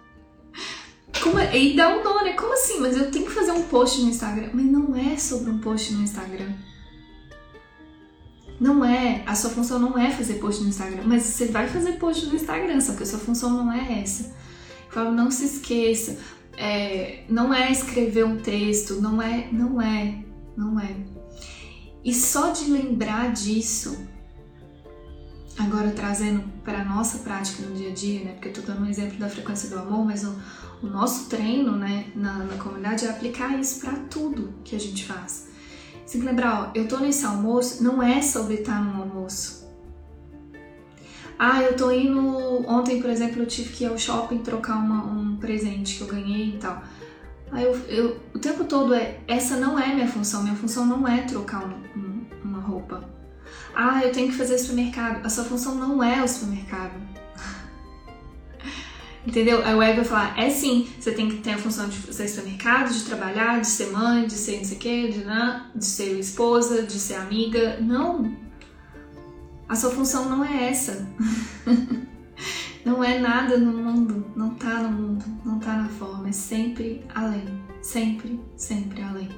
Como, 1.21 1.41
e 1.41 1.75
dá 1.75 1.89
um 1.89 2.05
nó, 2.05 2.23
né? 2.23 2.35
Como 2.35 2.53
assim? 2.53 2.79
Mas 2.79 2.97
eu 2.97 3.11
tenho 3.11 3.27
que 3.27 3.33
fazer 3.33 3.51
um 3.51 3.65
post 3.65 4.01
no 4.01 4.09
Instagram. 4.09 4.51
Mas 4.55 4.67
não 4.67 4.95
é 4.95 5.17
sobre 5.17 5.51
um 5.51 5.59
post 5.59 5.93
no 5.95 6.03
Instagram. 6.03 6.53
Não 8.61 8.85
é, 8.85 9.25
a 9.27 9.35
sua 9.35 9.51
função 9.51 9.79
não 9.79 9.99
é 9.99 10.11
fazer 10.11 10.35
post 10.35 10.63
no 10.63 10.69
Instagram, 10.69 11.05
mas 11.07 11.23
você 11.23 11.47
vai 11.47 11.67
fazer 11.67 11.93
post 11.93 12.27
no 12.27 12.35
Instagram, 12.35 12.79
só 12.79 12.93
que 12.93 13.03
a 13.03 13.07
sua 13.07 13.19
função 13.19 13.51
não 13.51 13.73
é 13.73 14.03
essa. 14.03 14.25
Eu 14.25 14.93
falo, 14.93 15.13
não 15.13 15.31
se 15.31 15.47
esqueça, 15.47 16.19
é, 16.57 17.25
não 17.29 17.53
é 17.53 17.71
escrever 17.71 18.25
um 18.25 18.37
texto, 18.39 19.01
não 19.01 19.21
é, 19.21 19.49
não 19.53 19.81
é, 19.81 20.25
não 20.57 20.79
é. 20.79 20.95
E 22.05 22.15
só 22.15 22.51
de 22.51 22.71
lembrar 22.71 23.33
disso, 23.33 24.07
agora 25.59 25.91
trazendo 25.91 26.43
para 26.65 26.81
a 26.81 26.85
nossa 26.85 27.19
prática 27.19 27.63
no 27.63 27.75
dia 27.75 27.91
a 27.91 27.95
dia, 27.95 28.25
né? 28.25 28.33
Porque 28.33 28.49
eu 28.49 28.53
tô 28.53 28.63
dando 28.63 28.83
um 28.83 28.89
exemplo 28.89 29.19
da 29.19 29.29
frequência 29.29 29.69
do 29.69 29.79
amor, 29.79 30.05
mas 30.05 30.25
o, 30.25 30.35
o 30.83 30.87
nosso 30.87 31.29
treino, 31.29 31.77
né, 31.77 32.07
na, 32.15 32.39
na 32.45 32.57
comunidade 32.57 33.05
é 33.05 33.11
aplicar 33.11 33.59
isso 33.59 33.81
para 33.81 33.93
tudo 34.11 34.55
que 34.65 34.75
a 34.75 34.81
gente 34.81 35.05
faz. 35.05 35.49
Tem 36.11 36.21
que 36.21 36.27
lembrar, 36.27 36.63
ó, 36.63 36.71
eu 36.75 36.89
tô 36.89 36.99
nesse 36.99 37.25
almoço, 37.25 37.85
não 37.85 38.03
é 38.03 38.21
sobre 38.21 38.55
estar 38.55 38.83
no 38.83 39.03
almoço 39.03 39.60
ah, 41.43 41.63
eu 41.63 41.75
tô 41.75 41.91
indo. 41.91 42.21
Ontem, 42.69 43.01
por 43.01 43.09
exemplo, 43.09 43.41
eu 43.41 43.47
tive 43.47 43.71
que 43.71 43.85
ir 43.85 43.87
ao 43.87 43.97
shopping 43.97 44.41
trocar 44.41 44.77
uma, 44.77 45.07
um 45.07 45.37
presente 45.39 45.97
que 45.97 46.03
eu 46.03 46.07
ganhei 46.07 46.51
e 46.51 46.59
tal. 46.59 46.83
Aí 47.51 47.65
eu, 47.65 47.75
eu, 47.89 48.21
o 48.35 48.39
tempo 48.39 48.65
todo 48.65 48.93
é. 48.93 49.21
Essa 49.27 49.57
não 49.57 49.79
é 49.79 49.95
minha 49.95 50.07
função. 50.07 50.43
Minha 50.43 50.55
função 50.55 50.85
não 50.85 51.09
é 51.09 51.23
trocar 51.23 51.65
um, 51.65 51.99
um, 51.99 52.27
uma 52.45 52.61
roupa. 52.61 53.09
Ah, 53.75 54.05
eu 54.05 54.13
tenho 54.13 54.29
que 54.29 54.37
fazer 54.37 54.59
supermercado. 54.59 55.25
A 55.25 55.31
sua 55.31 55.45
função 55.45 55.77
não 55.77 56.03
é 56.03 56.23
o 56.23 56.29
supermercado. 56.29 57.01
Entendeu? 59.27 59.65
Aí 59.65 59.75
o 59.75 59.81
ego 59.81 59.97
vai 59.97 60.05
falar: 60.05 60.39
é 60.39 60.51
sim, 60.51 60.91
você 61.01 61.13
tem 61.13 61.31
que 61.31 61.39
ter 61.39 61.53
a 61.53 61.59
função 61.59 61.89
de 61.89 61.97
fazer 61.97 62.29
supermercado, 62.29 62.93
de 62.93 63.03
trabalhar, 63.05 63.63
de 63.63 63.67
ser 63.67 63.87
mãe, 63.87 64.27
de 64.27 64.35
ser 64.35 64.59
não 64.59 64.65
sei 64.67 64.77
o 64.77 64.81
quê, 64.81 65.09
de, 65.09 65.25
né, 65.25 65.65
de 65.75 65.87
ser 65.87 66.19
esposa, 66.19 66.83
de 66.83 66.99
ser 66.99 67.15
amiga. 67.15 67.79
Não. 67.81 68.50
A 69.71 69.77
sua 69.77 69.91
função 69.91 70.29
não 70.29 70.45
é 70.45 70.69
essa. 70.69 71.09
não 72.85 73.05
é 73.05 73.21
nada 73.21 73.57
no 73.57 73.73
mundo, 73.73 74.27
não 74.35 74.51
tá 74.51 74.83
no 74.83 74.91
mundo, 74.91 75.25
não 75.45 75.61
tá 75.61 75.77
na 75.77 75.89
forma, 75.89 76.29
é 76.29 76.33
sempre 76.33 77.05
além, 77.15 77.45
sempre, 77.81 78.41
sempre 78.57 79.01
além. 79.01 79.29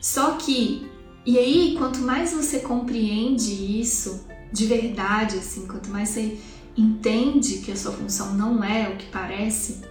Só 0.00 0.32
que, 0.32 0.90
e 1.24 1.38
aí, 1.38 1.76
quanto 1.78 2.00
mais 2.00 2.32
você 2.32 2.58
compreende 2.58 3.52
isso 3.80 4.26
de 4.52 4.66
verdade, 4.66 5.36
assim, 5.36 5.68
quanto 5.68 5.90
mais 5.90 6.08
você 6.08 6.36
entende 6.76 7.58
que 7.58 7.70
a 7.70 7.76
sua 7.76 7.92
função 7.92 8.34
não 8.34 8.64
é 8.64 8.88
o 8.88 8.96
que 8.96 9.06
parece, 9.12 9.82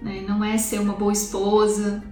né? 0.00 0.24
não 0.26 0.42
é 0.42 0.56
ser 0.56 0.80
uma 0.80 0.94
boa 0.94 1.12
esposa, 1.12 2.02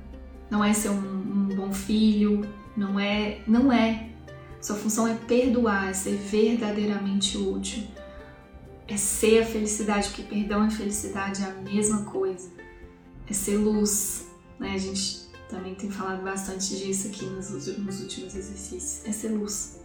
não 0.50 0.62
é 0.62 0.74
ser 0.74 0.90
um, 0.90 0.98
um 0.98 1.48
bom 1.56 1.72
filho, 1.72 2.46
não 2.76 3.00
é, 3.00 3.40
não 3.46 3.72
é, 3.72 4.09
sua 4.60 4.76
função 4.76 5.08
é 5.08 5.14
perdoar, 5.14 5.88
é 5.88 5.92
ser 5.92 6.16
verdadeiramente 6.16 7.38
útil. 7.38 7.82
É 8.86 8.96
ser 8.96 9.42
a 9.42 9.46
felicidade, 9.46 10.08
porque 10.08 10.22
perdão 10.22 10.66
e 10.66 10.70
felicidade 10.70 11.42
é 11.42 11.46
a 11.46 11.54
mesma 11.54 12.04
coisa. 12.04 12.50
É 13.26 13.32
ser 13.32 13.56
luz, 13.56 14.28
né? 14.58 14.74
A 14.74 14.78
gente 14.78 15.28
também 15.48 15.74
tem 15.74 15.90
falado 15.90 16.22
bastante 16.22 16.76
disso 16.76 17.08
aqui 17.08 17.24
nos, 17.24 17.50
últimos 17.50 18.34
exercícios. 18.34 19.06
É 19.06 19.12
ser 19.12 19.28
luz. 19.28 19.80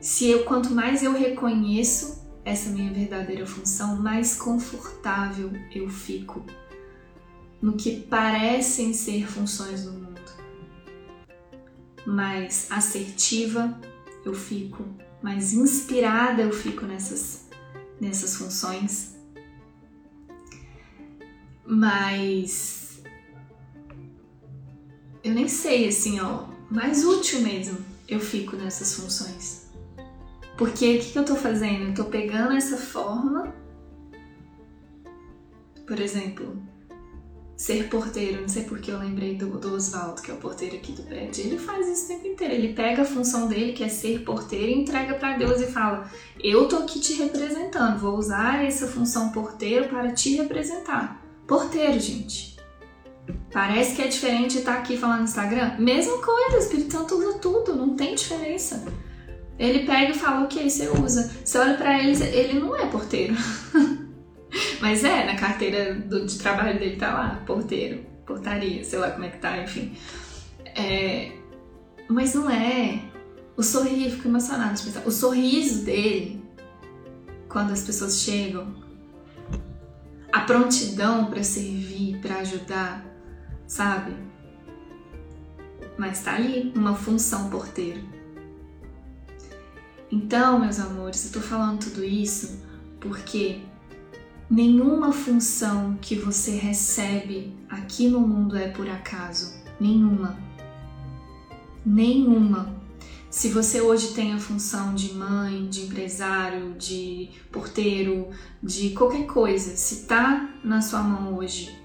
Se 0.00 0.28
eu, 0.28 0.44
quanto 0.44 0.70
mais 0.70 1.02
eu 1.02 1.12
reconheço 1.12 2.24
essa 2.44 2.70
minha 2.70 2.90
verdadeira 2.90 3.46
função, 3.46 3.96
mais 3.96 4.36
confortável 4.36 5.52
eu 5.74 5.88
fico 5.90 6.42
no 7.60 7.74
que 7.76 8.00
parecem 8.00 8.94
ser 8.94 9.26
funções 9.26 9.84
do 9.84 9.92
mundo 9.92 10.09
mais 12.06 12.66
assertiva 12.70 13.78
eu 14.24 14.34
fico, 14.34 14.84
mais 15.22 15.52
inspirada 15.52 16.42
eu 16.42 16.52
fico 16.52 16.84
nessas, 16.86 17.48
nessas 18.00 18.36
funções, 18.36 19.16
mas 21.66 23.02
eu 25.22 25.34
nem 25.34 25.48
sei 25.48 25.88
assim, 25.88 26.20
ó, 26.20 26.46
mais 26.70 27.04
útil 27.04 27.40
mesmo 27.40 27.78
eu 28.08 28.20
fico 28.20 28.56
nessas 28.56 28.94
funções. 28.94 29.70
Porque 30.56 30.96
o 30.96 31.00
que, 31.00 31.12
que 31.12 31.18
eu 31.18 31.24
tô 31.24 31.36
fazendo? 31.36 31.88
Eu 31.88 31.94
tô 31.94 32.04
pegando 32.04 32.52
essa 32.52 32.76
forma, 32.76 33.54
por 35.86 35.98
exemplo, 35.98 36.62
ser 37.60 37.90
porteiro, 37.90 38.40
não 38.40 38.48
sei 38.48 38.64
porque 38.64 38.90
eu 38.90 38.98
lembrei 38.98 39.34
do, 39.34 39.46
do 39.58 39.74
Oswaldo, 39.74 40.22
que 40.22 40.30
é 40.30 40.34
o 40.34 40.38
porteiro 40.38 40.76
aqui 40.76 40.92
do 40.92 41.02
prédio. 41.02 41.44
Ele 41.44 41.58
faz 41.58 41.86
isso 41.86 42.06
o 42.06 42.08
tempo 42.08 42.26
inteiro. 42.26 42.54
Ele 42.54 42.72
pega 42.72 43.02
a 43.02 43.04
função 43.04 43.48
dele, 43.48 43.74
que 43.74 43.84
é 43.84 43.88
ser 43.90 44.20
porteiro, 44.24 44.70
e 44.70 44.80
entrega 44.80 45.12
para 45.12 45.36
Deus 45.36 45.60
e 45.60 45.66
fala: 45.66 46.10
Eu 46.42 46.66
tô 46.68 46.76
aqui 46.76 46.98
te 46.98 47.12
representando, 47.12 47.98
vou 47.98 48.16
usar 48.16 48.64
essa 48.64 48.86
função 48.86 49.28
porteiro 49.28 49.88
para 49.88 50.10
te 50.10 50.36
representar. 50.36 51.22
Porteiro, 51.46 52.00
gente. 52.00 52.56
Parece 53.52 53.94
que 53.94 54.00
é 54.00 54.08
diferente 54.08 54.56
estar 54.56 54.78
aqui 54.78 54.96
falando 54.96 55.18
no 55.18 55.24
Instagram. 55.24 55.76
Mesma 55.78 56.16
coisa, 56.16 56.56
o 56.56 56.60
Espírito 56.60 56.92
Santo 56.94 57.14
usa 57.16 57.38
tudo, 57.40 57.76
não 57.76 57.94
tem 57.94 58.14
diferença. 58.14 58.86
Ele 59.58 59.80
pega 59.80 60.12
e 60.12 60.18
fala: 60.18 60.44
Ok, 60.44 60.70
você 60.70 60.88
usa. 60.88 61.30
Você 61.44 61.58
olha 61.58 61.74
para 61.74 62.02
ele, 62.02 62.12
ele 62.24 62.58
não 62.58 62.74
é 62.74 62.86
porteiro. 62.86 63.34
Mas 64.80 65.04
é, 65.04 65.24
na 65.24 65.36
carteira 65.36 65.94
do, 65.94 66.26
de 66.26 66.38
trabalho 66.38 66.78
dele 66.78 66.96
tá 66.96 67.12
lá, 67.12 67.42
porteiro, 67.46 68.04
portaria, 68.26 68.84
sei 68.84 68.98
lá 68.98 69.10
como 69.10 69.24
é 69.24 69.30
que 69.30 69.38
tá, 69.38 69.58
enfim. 69.58 69.96
É, 70.74 71.32
mas 72.08 72.34
não 72.34 72.50
é. 72.50 73.02
O 73.56 73.62
sorriso, 73.62 74.16
fico 74.16 74.28
emocionado 74.28 74.74
de 74.74 74.82
pensar. 74.84 75.06
O 75.06 75.10
sorriso 75.10 75.84
dele, 75.84 76.42
quando 77.48 77.72
as 77.72 77.82
pessoas 77.82 78.20
chegam, 78.20 78.74
a 80.32 80.40
prontidão 80.40 81.26
para 81.26 81.42
servir, 81.42 82.18
para 82.20 82.36
ajudar, 82.36 83.04
sabe? 83.66 84.14
Mas 85.98 86.22
tá 86.22 86.34
ali, 86.34 86.72
uma 86.74 86.94
função 86.94 87.50
porteiro. 87.50 88.02
Então, 90.10 90.58
meus 90.58 90.80
amores, 90.80 91.26
eu 91.26 91.40
tô 91.40 91.46
falando 91.46 91.84
tudo 91.84 92.04
isso 92.04 92.60
porque 92.98 93.60
Nenhuma 94.50 95.12
função 95.12 95.96
que 96.02 96.16
você 96.16 96.56
recebe 96.56 97.56
aqui 97.68 98.08
no 98.08 98.18
mundo 98.18 98.56
é 98.56 98.66
por 98.66 98.88
acaso. 98.90 99.54
Nenhuma. 99.78 100.36
Nenhuma. 101.86 102.74
Se 103.30 103.50
você 103.50 103.80
hoje 103.80 104.08
tem 104.08 104.32
a 104.32 104.40
função 104.40 104.92
de 104.92 105.14
mãe, 105.14 105.68
de 105.68 105.82
empresário, 105.82 106.74
de 106.76 107.30
porteiro, 107.52 108.30
de 108.60 108.90
qualquer 108.90 109.24
coisa, 109.26 109.76
se 109.76 110.06
tá 110.06 110.52
na 110.64 110.82
sua 110.82 111.00
mão 111.00 111.36
hoje, 111.36 111.78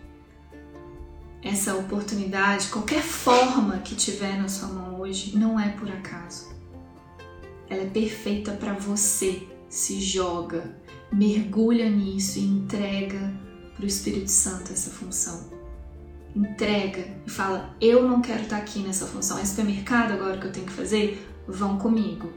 essa 1.44 1.76
oportunidade, 1.76 2.70
qualquer 2.70 3.04
forma 3.04 3.78
que 3.78 3.94
tiver 3.94 4.42
na 4.42 4.48
sua 4.48 4.70
mão 4.70 5.00
hoje, 5.02 5.38
não 5.38 5.60
é 5.60 5.70
por 5.70 5.88
acaso. 5.88 6.50
Ela 7.70 7.84
é 7.84 7.90
perfeita 7.90 8.54
para 8.54 8.74
você. 8.74 9.48
Se 9.70 10.00
joga, 10.02 10.76
mergulha 11.12 11.90
nisso 11.90 12.40
e 12.40 12.44
entrega 12.44 13.34
para 13.76 13.84
o 13.84 13.88
Espírito 13.88 14.32
Santo 14.32 14.72
essa 14.72 14.90
função. 14.90 15.50
Entrega 16.36 17.08
e 17.26 17.30
fala: 17.30 17.76
Eu 17.80 18.08
não 18.08 18.22
quero 18.22 18.44
estar 18.44 18.58
aqui 18.58 18.80
nessa 18.80 19.06
função. 19.06 19.38
É 19.38 19.46
supermercado 19.46 20.12
agora 20.12 20.38
que 20.38 20.48
eu 20.48 20.52
tenho 20.52 20.66
que 20.66 20.74
fazer? 20.74 21.26
Vão 21.48 21.78
comigo. 21.78 22.32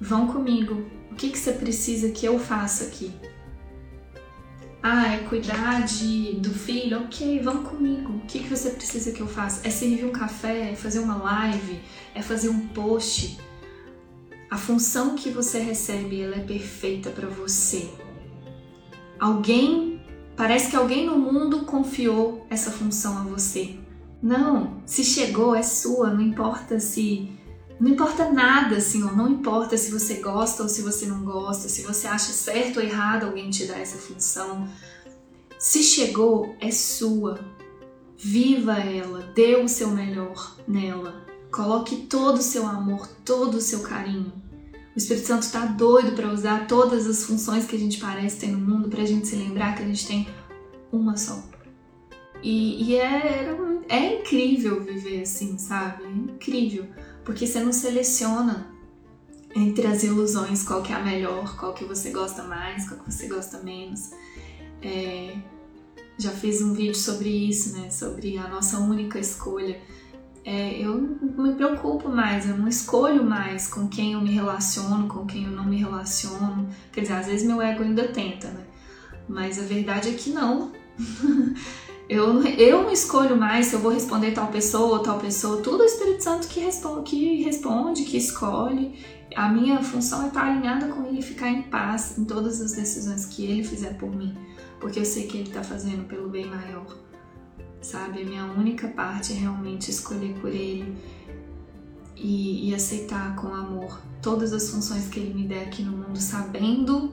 Vão 0.00 0.26
comigo. 0.26 0.84
O 1.10 1.14
que, 1.14 1.30
que 1.30 1.38
você 1.38 1.52
precisa 1.52 2.10
que 2.10 2.26
eu 2.26 2.38
faça 2.38 2.84
aqui? 2.84 3.12
Ah, 4.82 5.14
é 5.14 5.18
cuidar 5.18 5.84
de, 5.84 6.34
do 6.34 6.50
filho? 6.50 7.02
Ok, 7.02 7.40
vão 7.40 7.62
comigo. 7.64 8.14
O 8.14 8.20
que, 8.20 8.38
que 8.38 8.48
você 8.48 8.70
precisa 8.70 9.12
que 9.12 9.20
eu 9.20 9.26
faça? 9.26 9.66
É 9.66 9.70
servir 9.70 10.06
um 10.06 10.12
café? 10.12 10.72
É 10.72 10.74
fazer 10.74 11.00
uma 11.00 11.16
live? 11.16 11.80
É 12.14 12.22
fazer 12.22 12.48
um 12.48 12.68
post? 12.68 13.38
A 14.50 14.58
função 14.58 15.14
que 15.14 15.30
você 15.30 15.60
recebe, 15.60 16.20
ela 16.20 16.36
é 16.36 16.40
perfeita 16.40 17.10
para 17.10 17.28
você. 17.28 17.88
Alguém, 19.18 20.02
parece 20.36 20.70
que 20.70 20.76
alguém 20.76 21.06
no 21.06 21.18
mundo 21.18 21.64
confiou 21.64 22.46
essa 22.50 22.70
função 22.70 23.16
a 23.18 23.22
você. 23.22 23.76
Não, 24.20 24.82
se 24.84 25.04
chegou 25.04 25.54
é 25.54 25.62
sua, 25.62 26.12
não 26.12 26.20
importa 26.20 26.80
se 26.80 27.30
não 27.80 27.88
importa 27.88 28.30
nada, 28.30 28.78
Senhor, 28.78 29.16
não 29.16 29.26
importa 29.26 29.74
se 29.74 29.90
você 29.90 30.16
gosta 30.16 30.62
ou 30.62 30.68
se 30.68 30.82
você 30.82 31.06
não 31.06 31.24
gosta, 31.24 31.66
se 31.66 31.80
você 31.82 32.06
acha 32.06 32.30
certo 32.30 32.76
ou 32.76 32.82
errado 32.82 33.24
alguém 33.24 33.48
te 33.48 33.64
dar 33.64 33.78
essa 33.78 33.96
função. 33.96 34.68
Se 35.58 35.82
chegou, 35.82 36.54
é 36.60 36.70
sua. 36.70 37.40
Viva 38.18 38.74
ela, 38.74 39.22
dê 39.34 39.56
o 39.56 39.66
seu 39.66 39.88
melhor 39.88 40.56
nela. 40.68 41.24
Coloque 41.50 41.96
todo 42.06 42.38
o 42.38 42.42
seu 42.42 42.66
amor, 42.66 43.06
todo 43.24 43.56
o 43.56 43.60
seu 43.60 43.80
carinho. 43.80 44.32
O 44.94 44.98
Espírito 44.98 45.26
Santo 45.26 45.42
está 45.42 45.66
doido 45.66 46.12
para 46.14 46.32
usar 46.32 46.66
todas 46.66 47.06
as 47.06 47.24
funções 47.24 47.64
que 47.64 47.76
a 47.76 47.78
gente 47.78 47.98
parece 47.98 48.40
ter 48.40 48.48
no 48.48 48.58
mundo 48.58 48.88
para 48.88 49.02
a 49.02 49.06
gente 49.06 49.26
se 49.26 49.36
lembrar 49.36 49.76
que 49.76 49.82
a 49.82 49.86
gente 49.86 50.06
tem 50.06 50.28
uma 50.92 51.16
só. 51.16 51.42
E, 52.42 52.90
e 52.90 52.96
é, 52.96 53.54
é 53.88 54.20
incrível 54.20 54.82
viver 54.82 55.22
assim, 55.22 55.58
sabe? 55.58 56.04
É 56.04 56.10
incrível 56.10 56.86
porque 57.24 57.46
você 57.46 57.60
não 57.60 57.72
seleciona 57.72 58.70
entre 59.54 59.86
as 59.86 60.02
ilusões 60.02 60.62
qual 60.62 60.82
que 60.82 60.92
é 60.92 60.96
a 60.96 61.02
melhor, 61.02 61.56
qual 61.56 61.74
que 61.74 61.84
você 61.84 62.10
gosta 62.10 62.42
mais, 62.44 62.88
qual 62.88 63.00
que 63.00 63.12
você 63.12 63.26
gosta 63.28 63.58
menos. 63.58 64.10
É, 64.82 65.36
já 66.18 66.30
fiz 66.30 66.62
um 66.62 66.72
vídeo 66.72 66.94
sobre 66.94 67.28
isso, 67.28 67.76
né? 67.76 67.90
Sobre 67.90 68.38
a 68.38 68.48
nossa 68.48 68.78
única 68.78 69.18
escolha. 69.18 69.80
É, 70.44 70.78
eu 70.78 70.94
não 70.96 71.44
me 71.44 71.54
preocupo 71.54 72.08
mais, 72.08 72.48
eu 72.48 72.56
não 72.56 72.66
escolho 72.66 73.22
mais 73.22 73.68
com 73.68 73.88
quem 73.88 74.14
eu 74.14 74.20
me 74.20 74.32
relaciono, 74.32 75.06
com 75.06 75.26
quem 75.26 75.44
eu 75.44 75.50
não 75.50 75.64
me 75.64 75.76
relaciono. 75.76 76.68
Quer 76.92 77.02
dizer, 77.02 77.14
às 77.14 77.26
vezes 77.26 77.46
meu 77.46 77.60
ego 77.60 77.82
ainda 77.82 78.08
tenta, 78.08 78.48
né? 78.48 78.64
Mas 79.28 79.58
a 79.58 79.62
verdade 79.62 80.08
é 80.08 80.12
que 80.12 80.30
não. 80.30 80.72
Eu, 82.10 82.42
eu 82.42 82.82
não 82.82 82.90
escolho 82.90 83.36
mais 83.36 83.66
se 83.66 83.74
eu 83.74 83.78
vou 83.78 83.92
responder 83.92 84.32
tal 84.32 84.48
pessoa 84.48 84.98
ou 84.98 84.98
tal 84.98 85.20
pessoa. 85.20 85.62
Tudo 85.62 85.84
é 85.84 85.86
o 85.86 85.86
Espírito 85.86 86.24
Santo 86.24 86.48
que 86.48 86.58
responde, 86.58 87.08
que, 87.08 87.42
responde, 87.44 88.02
que 88.02 88.16
escolhe. 88.16 88.98
A 89.36 89.48
minha 89.48 89.80
função 89.80 90.24
é 90.24 90.26
estar 90.26 90.42
alinhada 90.42 90.88
com 90.88 91.06
Ele 91.06 91.20
e 91.20 91.22
ficar 91.22 91.48
em 91.48 91.62
paz 91.62 92.18
em 92.18 92.24
todas 92.24 92.60
as 92.60 92.72
decisões 92.72 93.26
que 93.26 93.44
Ele 93.44 93.62
fizer 93.62 93.96
por 93.96 94.10
mim. 94.10 94.36
Porque 94.80 94.98
eu 94.98 95.04
sei 95.04 95.28
que 95.28 95.36
Ele 95.38 95.50
está 95.50 95.62
fazendo 95.62 96.08
pelo 96.08 96.28
bem 96.28 96.46
maior. 96.46 96.84
Sabe? 97.80 98.22
A 98.22 98.24
minha 98.24 98.44
única 98.44 98.88
parte 98.88 99.32
é 99.32 99.36
realmente 99.36 99.90
escolher 99.90 100.34
por 100.40 100.50
Ele 100.50 100.96
e, 102.16 102.68
e 102.68 102.74
aceitar 102.74 103.34
com 103.36 103.48
amor 103.54 104.00
todas 104.20 104.52
as 104.52 104.68
funções 104.70 105.08
que 105.08 105.18
Ele 105.18 105.34
me 105.34 105.46
der 105.46 105.64
aqui 105.64 105.82
no 105.82 105.92
mundo, 105.92 106.18
sabendo 106.18 107.12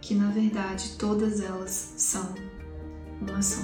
que 0.00 0.14
na 0.14 0.30
verdade 0.30 0.96
todas 0.98 1.40
elas 1.40 1.94
são 1.96 2.34
uma 3.20 3.42
só. 3.42 3.62